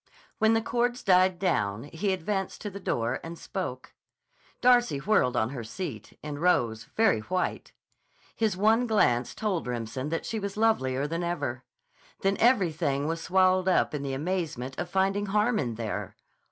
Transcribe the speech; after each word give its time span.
When 0.39 0.55
the 0.55 0.63
chords 0.63 1.03
died 1.03 1.37
down 1.37 1.83
he 1.93 2.11
advanced 2.11 2.59
to 2.61 2.71
the 2.71 2.79
door 2.79 3.19
and 3.23 3.37
spoke. 3.37 3.93
Darcy 4.59 4.97
whirled 4.97 5.37
on 5.37 5.51
her 5.51 5.63
seat, 5.63 6.17
and 6.23 6.41
rose, 6.41 6.85
very 6.97 7.19
white. 7.19 7.71
His 8.35 8.57
one 8.57 8.87
glance 8.87 9.35
told 9.35 9.67
Remsen 9.67 10.09
that 10.09 10.25
she 10.25 10.39
was 10.39 10.57
lovelier 10.57 11.05
than 11.05 11.23
ever. 11.23 11.65
Then 12.21 12.35
everything 12.39 13.05
was 13.05 13.21
swallowed 13.21 13.67
up 13.67 13.93
in 13.93 14.01
the 14.01 14.13
amazement 14.15 14.75
of 14.79 14.89
finding 14.89 15.27
Hannon 15.27 15.75
there. 15.75 16.15